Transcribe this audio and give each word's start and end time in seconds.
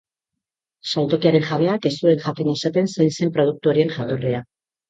Saltokiaren 0.93 1.45
jabeak 1.51 1.85
ez 1.89 1.93
zuen 2.05 2.23
jakin 2.25 2.51
esaten 2.57 2.91
zein 2.97 3.15
zen 3.19 3.35
produktu 3.37 3.75
horien 3.75 3.97
jatorria. 4.01 4.43